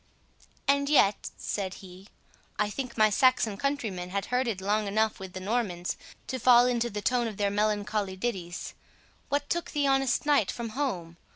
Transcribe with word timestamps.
"And 0.67 0.89
yet," 0.89 1.29
said 1.37 1.75
he, 1.75 2.07
"I 2.57 2.71
think 2.71 2.97
my 2.97 3.11
Saxon 3.11 3.55
countrymen 3.55 4.09
had 4.09 4.25
herded 4.33 4.59
long 4.59 4.87
enough 4.87 5.19
with 5.19 5.33
the 5.33 5.39
Normans, 5.39 5.95
to 6.25 6.39
fall 6.39 6.65
into 6.65 6.89
the 6.89 7.03
tone 7.03 7.27
of 7.27 7.37
their 7.37 7.51
melancholy 7.51 8.15
ditties. 8.15 8.73
What 9.29 9.47
took 9.47 9.69
the 9.69 9.85
honest 9.85 10.25
knight 10.25 10.49
from 10.49 10.69
home? 10.69 11.17